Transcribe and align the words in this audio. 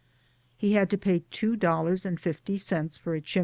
He 0.57 0.73
had 0.73 0.89
to 0.89 0.97
pay 0.97 1.21
two 1.29 1.55
dollars 1.55 2.07
and 2.07 2.19
fifty 2.19 2.57
cents 2.57 2.97
for 2.97 3.13
a 3.13 3.21
270. 3.21 3.39